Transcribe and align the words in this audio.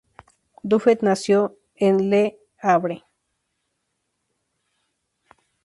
Dubuffet 0.63 1.03
nació 1.03 1.59
en 1.75 2.09
Le 2.09 2.39
Havre. 2.57 3.05